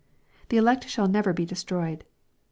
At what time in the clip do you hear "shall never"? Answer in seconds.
0.89-1.31